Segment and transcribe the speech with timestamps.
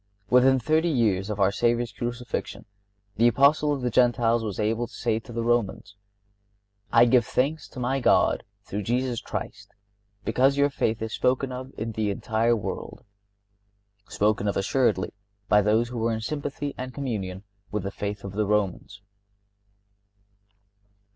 [0.31, 2.65] (61) Within thirty years after our Savior's Crucifixion
[3.17, 5.95] the Apostle of the Gentiles was able to say to the Romans:
[6.91, 9.75] "I give thanks to my God through Jesus Christ
[10.25, 15.13] because your faith is spoken of in the entire world"(62)—spoken of assuredly
[15.47, 19.03] by those who were in sympathy and communion with the faith of the Romans.